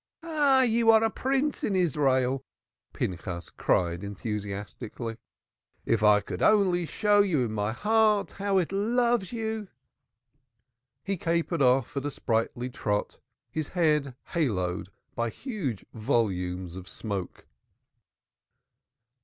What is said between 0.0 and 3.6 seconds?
"Ah! You are a Prince in Israel," Pinchas